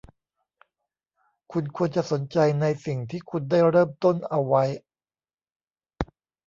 [1.51, 4.63] คุณควรจะสนใจในสิ่งที่คุณได้เริ่มต้นเอาไว้